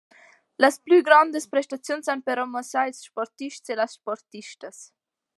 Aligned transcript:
Las 0.63 0.77
plü 0.85 0.97
grondas 1.09 1.45
prestaziuns 1.51 2.09
han 2.13 2.23
però 2.29 2.45
muossà 2.53 2.85
ils 2.91 3.03
sportists 3.09 3.73
e 3.75 3.81
las 3.81 3.93
sportistas. 3.99 4.81